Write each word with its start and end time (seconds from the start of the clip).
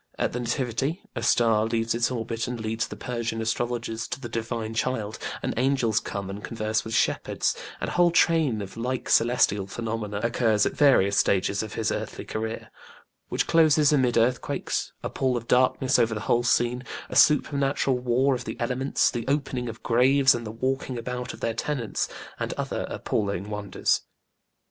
At 0.17 0.33
the 0.33 0.39
nativity 0.39 1.03
a 1.15 1.21
star 1.21 1.63
leaves 1.67 1.93
its 1.93 2.09
orbit 2.09 2.47
and 2.47 2.59
leads 2.59 2.87
the 2.87 2.95
Persian 2.95 3.39
astrologers 3.39 4.07
to 4.07 4.19
the 4.19 4.29
divine 4.29 4.73
child, 4.73 5.19
and 5.43 5.53
angels 5.57 5.99
come 5.99 6.27
and 6.27 6.43
converse 6.43 6.83
with 6.83 6.95
shepherds, 6.95 7.55
and 7.79 7.87
a 7.87 7.91
whole 7.91 8.09
train 8.09 8.63
of 8.63 8.75
like 8.75 9.09
celestial 9.09 9.67
phenomena 9.67 10.17
occurs 10.23 10.65
at 10.65 10.73
various 10.73 11.17
stages 11.17 11.61
of 11.61 11.75
his 11.75 11.91
earthly 11.91 12.25
career, 12.25 12.71
which 13.29 13.45
closes 13.45 13.93
amid 13.93 14.17
earthquakes, 14.17 14.91
a 15.03 15.09
pall 15.11 15.37
of 15.37 15.47
darkness 15.47 15.99
over 15.99 16.15
the 16.15 16.21
whole 16.21 16.41
scene, 16.41 16.81
a 17.07 17.15
supernatural 17.15 17.95
war 17.99 18.33
of 18.33 18.43
the 18.45 18.59
elements, 18.59 19.11
the 19.11 19.27
opening 19.27 19.69
of 19.69 19.83
graves 19.83 20.33
and 20.33 20.47
the 20.47 20.51
walking 20.51 20.97
about 20.97 21.31
of 21.31 21.41
their 21.41 21.53
tenants, 21.53 22.09
and 22.39 22.53
other 22.53 22.87
appalling 22.89 23.51
wonders. 23.51 24.01